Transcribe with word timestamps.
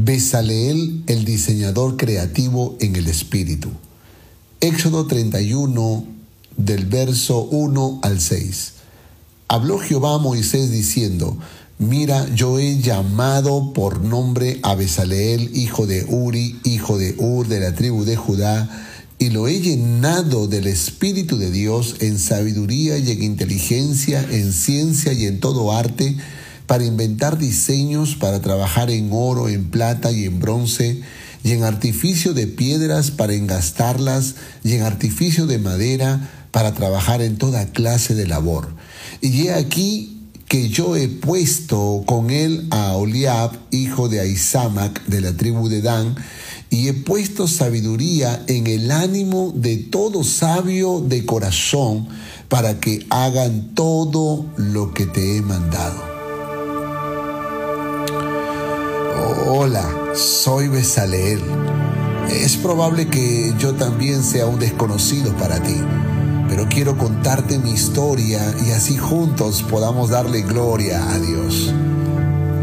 Besaleel, 0.00 1.02
el 1.08 1.24
diseñador 1.24 1.96
creativo 1.96 2.76
en 2.78 2.94
el 2.94 3.08
espíritu. 3.08 3.70
Éxodo 4.60 5.08
31, 5.08 6.04
del 6.56 6.86
verso 6.86 7.40
1 7.42 7.98
al 8.04 8.20
6. 8.20 8.74
Habló 9.48 9.80
Jehová 9.80 10.14
a 10.14 10.18
Moisés 10.18 10.70
diciendo, 10.70 11.36
Mira, 11.80 12.32
yo 12.32 12.60
he 12.60 12.78
llamado 12.78 13.72
por 13.72 14.00
nombre 14.00 14.60
a 14.62 14.76
Besaleel, 14.76 15.50
hijo 15.56 15.88
de 15.88 16.04
Uri, 16.04 16.60
hijo 16.62 16.96
de 16.96 17.16
Ur, 17.18 17.48
de 17.48 17.58
la 17.58 17.74
tribu 17.74 18.04
de 18.04 18.14
Judá, 18.14 18.70
y 19.18 19.30
lo 19.30 19.48
he 19.48 19.58
llenado 19.58 20.46
del 20.46 20.68
Espíritu 20.68 21.38
de 21.38 21.50
Dios 21.50 21.96
en 21.98 22.20
sabiduría 22.20 22.98
y 22.98 23.10
en 23.10 23.24
inteligencia, 23.24 24.24
en 24.30 24.52
ciencia 24.52 25.12
y 25.12 25.26
en 25.26 25.40
todo 25.40 25.72
arte, 25.72 26.16
para 26.68 26.84
inventar 26.84 27.38
diseños, 27.38 28.14
para 28.14 28.40
trabajar 28.42 28.90
en 28.90 29.08
oro, 29.10 29.48
en 29.48 29.70
plata 29.70 30.12
y 30.12 30.26
en 30.26 30.38
bronce, 30.38 31.00
y 31.42 31.52
en 31.52 31.64
artificio 31.64 32.34
de 32.34 32.46
piedras 32.46 33.10
para 33.10 33.32
engastarlas, 33.32 34.34
y 34.62 34.74
en 34.74 34.82
artificio 34.82 35.46
de 35.46 35.58
madera 35.58 36.30
para 36.50 36.74
trabajar 36.74 37.22
en 37.22 37.38
toda 37.38 37.72
clase 37.72 38.14
de 38.14 38.26
labor. 38.26 38.68
Y 39.22 39.46
he 39.46 39.54
aquí 39.54 40.14
que 40.46 40.68
yo 40.68 40.94
he 40.94 41.08
puesto 41.08 42.02
con 42.06 42.28
él 42.28 42.66
a 42.70 42.96
Oliab, 42.96 43.52
hijo 43.70 44.10
de 44.10 44.20
Aizamac, 44.20 45.06
de 45.06 45.22
la 45.22 45.32
tribu 45.34 45.70
de 45.70 45.80
Dan, 45.80 46.16
y 46.68 46.88
he 46.88 46.92
puesto 46.92 47.48
sabiduría 47.48 48.44
en 48.46 48.66
el 48.66 48.90
ánimo 48.90 49.54
de 49.56 49.78
todo 49.78 50.22
sabio 50.22 51.00
de 51.00 51.24
corazón, 51.24 52.08
para 52.50 52.78
que 52.78 53.06
hagan 53.08 53.74
todo 53.74 54.44
lo 54.58 54.92
que 54.92 55.06
te 55.06 55.38
he 55.38 55.40
mandado. 55.40 56.17
Soy 60.18 60.68
Besaleel. 60.68 61.40
Es 62.30 62.56
probable 62.56 63.06
que 63.08 63.54
yo 63.58 63.74
también 63.74 64.22
sea 64.22 64.46
un 64.46 64.58
desconocido 64.58 65.32
para 65.36 65.62
ti 65.62 65.76
pero 66.48 66.66
quiero 66.68 66.96
contarte 66.96 67.58
mi 67.58 67.72
historia 67.72 68.54
y 68.66 68.70
así 68.70 68.96
juntos 68.96 69.62
podamos 69.62 70.10
darle 70.10 70.42
gloria 70.42 71.12
a 71.12 71.18
Dios. 71.18 71.72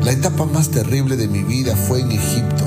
La 0.03 0.11
etapa 0.11 0.45
más 0.45 0.69
terrible 0.69 1.15
de 1.15 1.27
mi 1.27 1.43
vida 1.43 1.75
fue 1.75 2.01
en 2.01 2.11
Egipto. 2.11 2.65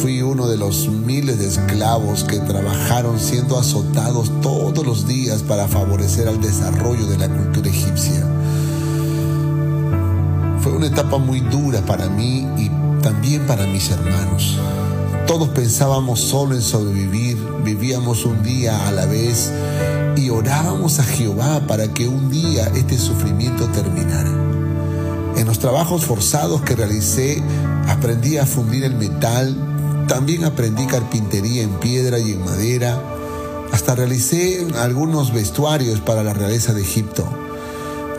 Fui 0.00 0.22
uno 0.22 0.48
de 0.48 0.56
los 0.56 0.88
miles 0.88 1.38
de 1.38 1.46
esclavos 1.46 2.24
que 2.24 2.38
trabajaron 2.38 3.20
siendo 3.20 3.58
azotados 3.58 4.32
todos 4.40 4.84
los 4.86 5.06
días 5.06 5.42
para 5.42 5.68
favorecer 5.68 6.26
al 6.26 6.40
desarrollo 6.40 7.06
de 7.06 7.18
la 7.18 7.28
cultura 7.28 7.68
egipcia. 7.68 8.26
Fue 10.60 10.72
una 10.72 10.86
etapa 10.86 11.18
muy 11.18 11.40
dura 11.40 11.82
para 11.82 12.08
mí 12.08 12.46
y 12.56 12.70
también 13.00 13.46
para 13.46 13.66
mis 13.66 13.90
hermanos. 13.90 14.58
Todos 15.26 15.48
pensábamos 15.50 16.20
solo 16.20 16.54
en 16.54 16.62
sobrevivir, 16.62 17.38
vivíamos 17.64 18.24
un 18.24 18.42
día 18.42 18.88
a 18.88 18.92
la 18.92 19.06
vez 19.06 19.52
y 20.16 20.28
orábamos 20.30 20.98
a 20.98 21.04
Jehová 21.04 21.60
para 21.66 21.88
que 21.88 22.08
un 22.08 22.30
día 22.30 22.70
este 22.74 22.98
sufrimiento 22.98 23.66
terminara. 23.68 24.30
En 25.36 25.46
los 25.46 25.58
trabajos 25.58 26.04
forzados 26.04 26.62
que 26.62 26.76
realicé, 26.76 27.42
aprendí 27.88 28.38
a 28.38 28.46
fundir 28.46 28.84
el 28.84 28.94
metal, 28.94 29.56
también 30.08 30.44
aprendí 30.44 30.86
carpintería 30.86 31.62
en 31.62 31.70
piedra 31.78 32.18
y 32.18 32.32
en 32.32 32.44
madera, 32.44 33.00
hasta 33.72 33.94
realicé 33.94 34.66
algunos 34.78 35.32
vestuarios 35.32 36.00
para 36.00 36.24
la 36.24 36.34
realeza 36.34 36.74
de 36.74 36.82
Egipto. 36.82 37.24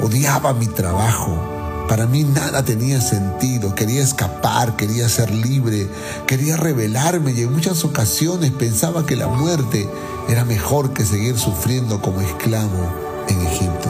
Odiaba 0.02 0.54
mi 0.54 0.68
trabajo, 0.68 1.61
para 1.92 2.08
mí 2.08 2.24
nada 2.24 2.64
tenía 2.64 3.02
sentido, 3.02 3.76
quería 3.76 4.02
escapar, 4.02 4.78
quería 4.78 5.10
ser 5.10 5.30
libre, 5.30 5.90
quería 6.26 6.56
rebelarme 6.56 7.34
y 7.34 7.42
en 7.42 7.52
muchas 7.52 7.84
ocasiones 7.84 8.52
pensaba 8.52 9.06
que 9.06 9.18
la 9.18 9.28
muerte 9.28 9.90
era 10.30 10.46
mejor 10.46 10.94
que 10.94 11.06
seguir 11.06 11.38
sufriendo 11.38 12.02
como 12.02 12.22
esclavo 12.22 13.26
en 13.28 13.42
Egipto. 13.42 13.90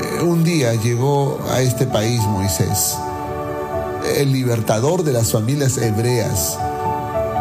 Eh, 0.00 0.22
un 0.22 0.42
día 0.44 0.72
llegó 0.76 1.38
a 1.50 1.60
este 1.60 1.84
país 1.84 2.22
Moisés, 2.22 2.96
el 4.16 4.32
libertador 4.32 5.04
de 5.04 5.12
las 5.12 5.30
familias 5.30 5.76
hebreas, 5.76 6.56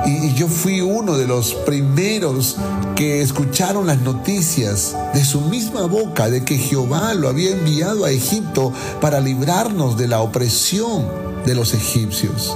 y 0.05 0.33
yo 0.33 0.47
fui 0.47 0.81
uno 0.81 1.17
de 1.17 1.27
los 1.27 1.53
primeros 1.53 2.57
que 2.95 3.21
escucharon 3.21 3.87
las 3.87 4.01
noticias 4.01 4.95
de 5.13 5.23
su 5.23 5.41
misma 5.41 5.85
boca 5.85 6.29
de 6.29 6.43
que 6.43 6.57
Jehová 6.57 7.13
lo 7.13 7.29
había 7.29 7.51
enviado 7.51 8.05
a 8.05 8.11
Egipto 8.11 8.73
para 8.99 9.19
librarnos 9.19 9.97
de 9.97 10.07
la 10.07 10.21
opresión 10.21 11.05
de 11.45 11.55
los 11.55 11.73
egipcios. 11.73 12.55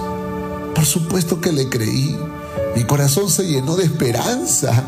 Por 0.73 0.85
supuesto 0.85 1.39
que 1.39 1.51
le 1.51 1.69
creí. 1.69 2.17
Mi 2.75 2.83
corazón 2.83 3.29
se 3.29 3.47
llenó 3.47 3.75
de 3.75 3.85
esperanza. 3.85 4.83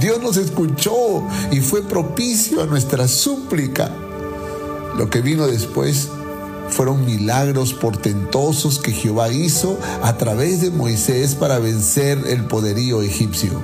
Dios 0.00 0.20
nos 0.20 0.36
escuchó 0.36 1.22
y 1.52 1.60
fue 1.60 1.82
propicio 1.82 2.62
a 2.62 2.66
nuestra 2.66 3.06
súplica. 3.06 3.90
Lo 4.96 5.08
que 5.08 5.20
vino 5.20 5.46
después 5.46 6.08
fueron 6.72 7.04
milagros 7.04 7.74
portentosos 7.74 8.78
que 8.78 8.92
Jehová 8.92 9.30
hizo 9.30 9.78
a 10.02 10.16
través 10.16 10.62
de 10.62 10.70
Moisés 10.70 11.34
para 11.34 11.58
vencer 11.58 12.18
el 12.26 12.44
poderío 12.46 13.02
egipcio. 13.02 13.62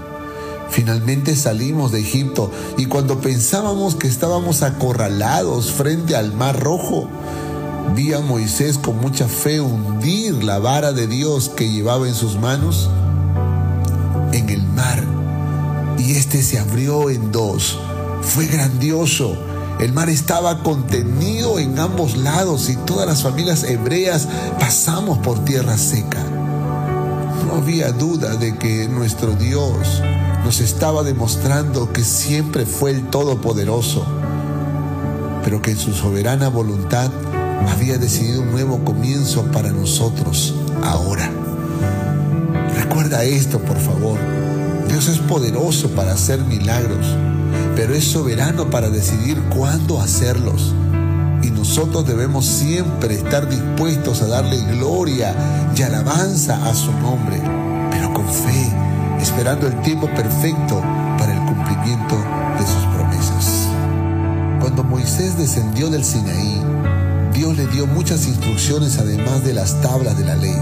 Finalmente 0.71 1.35
salimos 1.35 1.91
de 1.93 2.01
Egipto 2.01 2.53
y 2.77 2.85
cuando 2.87 3.21
pensábamos 3.21 3.95
que 3.95 4.07
estábamos 4.07 4.63
acorralados 4.63 5.73
frente 5.73 6.15
al 6.15 6.35
mar 6.35 6.61
rojo, 6.61 7.09
vi 7.95 8.13
a 8.13 8.21
Moisés 8.21 8.77
con 8.77 8.99
mucha 8.99 9.27
fe 9.27 9.63
hundir 9.63 10.45
la 10.45 10.59
vara 10.59 10.93
de 10.93 11.07
Dios 11.07 11.49
que 11.49 11.71
llevaba 11.71 12.07
en 12.07 12.15
sus 12.15 12.39
manos 12.39 12.91
en 14.33 14.51
el 14.51 14.63
mar 14.63 15.03
y 15.99 16.13
este 16.13 16.43
se 16.43 16.59
abrió 16.59 17.09
en 17.09 17.33
dos. 17.33 17.79
Fue 18.21 18.47
grandioso 18.47 19.37
el 19.81 19.93
mar 19.93 20.11
estaba 20.11 20.63
contenido 20.65 21.61
en 21.61 21.79
ambos 21.79 22.17
lados 22.17 22.69
y 22.69 22.77
todas 22.77 23.07
las 23.07 23.23
familias 23.23 23.63
hebreas 23.63 24.27
pasamos 24.59 25.19
por 25.19 25.45
tierra 25.45 25.79
seca. 25.79 26.25
No 27.47 27.57
había 27.57 27.93
duda 27.93 28.35
de 28.35 28.57
que 28.57 28.89
nuestro 28.89 29.33
Dios 29.35 30.03
nos 30.45 30.61
estaba 30.61 31.05
demostrando 31.05 31.93
que 31.93 32.03
siempre 32.03 32.67
fue 32.67 32.91
el 32.91 33.09
Todopoderoso, 33.09 34.05
pero 35.45 35.63
que 35.63 35.71
en 35.71 35.79
su 35.79 35.93
soberana 35.93 36.49
voluntad 36.49 37.11
había 37.69 37.99
decidido 37.99 38.43
un 38.43 38.51
nuevo 38.51 38.85
comienzo 38.85 39.45
para 39.53 39.71
nosotros 39.71 40.55
ahora. 40.83 41.31
Recuerda 42.75 43.23
esto, 43.23 43.61
por 43.61 43.79
favor. 43.79 44.19
Dios 44.89 45.07
es 45.07 45.19
poderoso 45.19 45.91
para 45.91 46.15
hacer 46.15 46.41
milagros 46.41 47.07
pero 47.79 47.95
es 47.95 48.03
soberano 48.03 48.71
para 48.71 48.91
decidir 48.91 49.41
cuándo 49.57 50.01
hacerlos. 50.01 50.75
Y 51.45 51.51
nosotros 51.53 52.05
debemos 52.05 52.45
siempre 52.45 53.15
estar 53.15 53.49
dispuestos 53.49 54.21
a 54.21 54.27
darle 54.27 54.57
gloria 54.73 55.33
y 55.77 55.83
alabanza 55.83 56.57
a 56.69 56.75
su 56.75 56.91
nombre, 56.91 57.41
pero 57.93 58.13
con 58.13 58.27
fe, 58.27 58.73
esperando 59.21 59.69
el 59.69 59.81
tiempo 59.83 60.09
perfecto 60.09 60.83
para 61.19 61.33
el 61.33 61.39
cumplimiento 61.47 62.17
de 62.59 62.67
sus 62.67 62.85
promesas. 62.97 63.69
Cuando 64.61 64.83
Moisés 64.83 65.39
descendió 65.39 65.89
del 65.89 66.05
Sinaí, 66.05 66.61
Dios 67.33 67.57
le 67.57 67.69
dio 67.69 67.87
muchas 67.87 68.27
instrucciones 68.27 68.99
además 68.99 69.45
de 69.45 69.55
las 69.55 69.81
tablas 69.83 70.19
de 70.19 70.25
la 70.25 70.35
ley. 70.35 70.61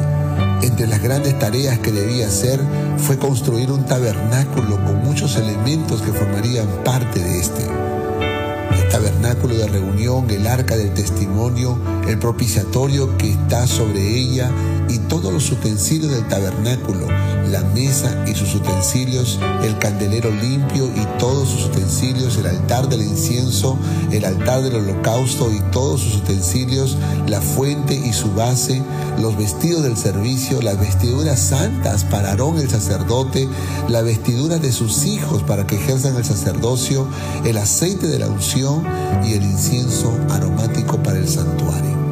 Entre 0.60 0.87
las 0.87 1.00
grandes 1.00 1.38
tareas 1.38 1.78
que 1.78 1.93
debía 1.93 2.27
hacer 2.27 2.60
fue 2.99 3.19
construir 3.19 3.71
un 3.71 3.84
tabernáculo 3.84 4.77
con 4.84 5.05
muchos 5.05 5.37
elementos 5.37 6.03
que 6.03 6.12
formarían 6.12 6.67
parte 6.84 7.21
de 7.21 7.39
este. 7.39 7.62
El 7.62 8.89
tabernáculo 8.89 9.55
de 9.55 9.67
reunión, 9.67 10.29
el 10.31 10.47
arca 10.47 10.77
del 10.77 10.93
testimonio, 10.95 11.79
el 12.09 12.19
propiciatorio 12.19 13.16
que 13.16 13.33
está 13.33 13.66
sobre 13.66 14.01
ella 14.01 14.51
y 14.88 14.98
todos 14.98 15.33
los 15.33 15.50
utensilios 15.50 16.12
del 16.12 16.27
tabernáculo, 16.28 17.06
la 17.50 17.62
mesa 17.74 18.24
y 18.27 18.34
sus 18.34 18.54
utensilios, 18.54 19.38
el 19.62 19.78
candelero 19.78 20.30
limpio 20.30 20.86
y 20.86 21.18
todos 21.18 21.48
sus 21.48 21.66
utensilios, 21.66 22.36
el 22.36 22.47
altar 22.47 22.88
del 22.88 23.03
incienso, 23.03 23.78
el 24.10 24.24
altar 24.24 24.62
del 24.62 24.77
holocausto 24.77 25.53
y 25.53 25.60
todos 25.71 26.00
sus 26.00 26.16
utensilios, 26.16 26.97
la 27.27 27.41
fuente 27.41 27.94
y 27.94 28.12
su 28.12 28.33
base, 28.34 28.83
los 29.21 29.36
vestidos 29.36 29.83
del 29.83 29.97
servicio, 29.97 30.60
las 30.62 30.78
vestiduras 30.78 31.41
santas 31.41 32.04
para 32.04 32.30
Aarón 32.30 32.59
el 32.59 32.68
sacerdote, 32.68 33.48
la 33.89 34.03
vestidura 34.03 34.59
de 34.59 34.72
sus 34.72 35.06
hijos 35.06 35.42
para 35.42 35.66
que 35.66 35.77
ejerzan 35.77 36.16
el 36.16 36.24
sacerdocio, 36.24 37.06
el 37.44 37.56
aceite 37.56 38.06
de 38.09 38.18
la 38.18 38.28
unción 38.28 38.84
y 39.24 39.34
el 39.34 39.42
incienso 39.42 40.12
aromático 40.30 41.03
para 41.03 41.18
el 41.18 41.28
santuario. 41.28 42.05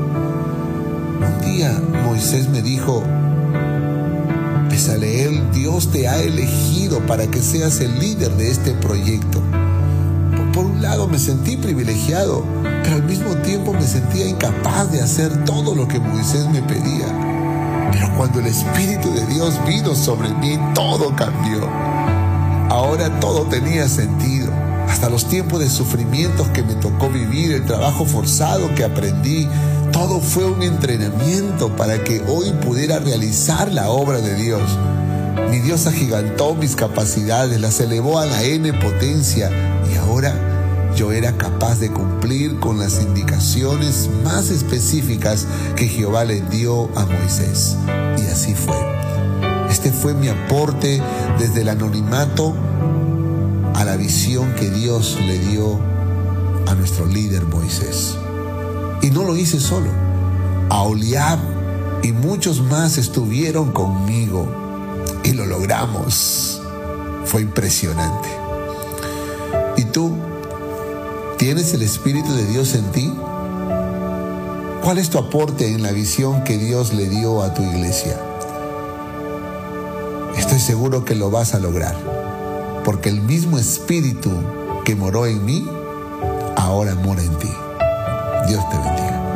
Moisés 2.15 2.49
me 2.49 2.63
dijo, 2.63 3.03
Besaleel, 4.71 5.51
Dios 5.51 5.91
te 5.91 6.07
ha 6.07 6.23
elegido 6.23 7.05
para 7.09 7.27
que 7.27 7.43
seas 7.43 7.81
el 7.81 7.99
líder 7.99 8.31
de 8.37 8.53
este 8.53 8.71
proyecto. 8.71 9.43
Por 10.53 10.65
un 10.65 10.81
lado 10.81 11.09
me 11.09 11.19
sentí 11.19 11.57
privilegiado, 11.57 12.45
pero 12.85 12.95
al 12.95 13.03
mismo 13.03 13.35
tiempo 13.39 13.73
me 13.73 13.83
sentía 13.83 14.29
incapaz 14.29 14.93
de 14.93 15.03
hacer 15.03 15.45
todo 15.45 15.75
lo 15.75 15.89
que 15.89 15.99
Moisés 15.99 16.49
me 16.51 16.63
pedía. 16.63 17.89
Pero 17.91 18.17
cuando 18.17 18.39
el 18.39 18.47
Espíritu 18.47 19.13
de 19.13 19.27
Dios 19.27 19.59
vino 19.67 19.97
sobre 19.97 20.29
mí, 20.35 20.57
todo 20.73 21.17
cambió. 21.17 21.69
Ahora 22.71 23.19
todo 23.19 23.43
tenía 23.47 23.89
sentido. 23.89 24.53
Hasta 24.89 25.11
los 25.11 25.25
tiempos 25.25 25.59
de 25.59 25.69
sufrimientos 25.69 26.47
que 26.51 26.63
me 26.63 26.75
tocó 26.75 27.09
vivir, 27.09 27.55
el 27.55 27.67
trabajo 27.67 28.05
forzado 28.05 28.73
que 28.77 28.85
aprendí, 28.85 29.49
todo 29.95 30.19
fue 30.19 30.45
un 30.45 30.61
entrenamiento 30.65 31.77
para 31.77 32.03
que 32.03 32.21
hoy 32.27 32.51
pudiera 32.65 32.99
realizar 32.99 33.71
la 33.71 33.91
obra 33.91 34.21
de 34.21 34.35
Dios. 34.35 34.61
Mi 35.53 35.61
Dios 35.61 35.87
agigantó 35.87 36.57
mis 36.57 36.75
capacidades, 36.75 37.61
las 37.61 37.79
elevó 37.79 38.19
a 38.19 38.27
la 38.27 38.43
N 38.43 38.73
potencia 38.73 39.51
y 39.89 39.97
ahora 39.97 40.91
yo 40.97 41.13
era 41.13 41.37
capaz 41.37 41.79
de 41.79 41.93
cumplir 41.93 42.59
con 42.59 42.81
las 42.81 43.01
indicaciones 43.01 44.11
más 44.25 44.51
específicas 44.51 45.47
que 45.77 45.87
Jehová 45.87 46.25
le 46.25 46.41
dio 46.41 46.91
a 46.99 47.07
Moisés. 47.07 47.77
Y 48.19 48.23
así 48.23 48.53
fue. 48.57 48.75
Este 49.71 49.93
fue 49.93 50.13
mi 50.13 50.27
aporte 50.27 51.01
desde 51.39 51.61
el 51.61 51.69
anonimato 51.69 52.53
a 53.75 53.85
la 53.85 53.97
visión 53.97 54.57
que 54.57 54.71
Dios 54.71 55.17
le 55.25 55.39
dio 55.39 55.79
a 56.67 56.75
nuestro 56.75 57.07
líder 57.07 57.45
Moisés. 57.45 58.17
Y 59.03 59.11
no 59.11 59.25
lo 59.25 59.37
hice 59.37 59.61
solo. 59.61 59.91
A 60.71 60.85
y 62.03 62.13
muchos 62.13 62.61
más 62.61 62.99
estuvieron 62.99 63.73
conmigo 63.73 64.47
y 65.25 65.33
lo 65.33 65.47
logramos. 65.47 66.61
Fue 67.25 67.41
impresionante. 67.41 68.29
¿Y 69.77 69.85
tú? 69.85 70.13
¿Tienes 71.39 71.73
el 71.73 71.83
Espíritu 71.83 72.33
de 72.35 72.47
Dios 72.47 72.75
en 72.75 72.85
ti? 72.93 73.13
¿Cuál 74.83 74.99
es 74.99 75.09
tu 75.09 75.19
aporte 75.19 75.73
en 75.73 75.83
la 75.83 75.93
visión 75.93 76.45
que 76.45 76.59
Dios 76.59 76.93
le 76.93 77.09
dio 77.09 77.43
a 77.43 77.55
tu 77.55 77.63
iglesia? 77.63 78.21
Estoy 80.37 80.61
seguro 80.61 81.07
que 81.07 81.15
lo 81.15 81.31
vas 81.31 81.55
a 81.55 81.59
lograr, 81.59 81.97
porque 82.85 83.09
el 83.09 83.23
mismo 83.23 83.59
Espíritu 83.59 84.31
que 84.85 84.95
moró 84.95 85.27
en 85.27 85.43
mí, 85.45 85.67
ahora 86.57 86.95
mora 86.97 87.23
en 87.23 87.35
ti. 87.39 87.64
Dios 88.47 88.69
te 88.69 88.77
bendiga. 88.77 89.34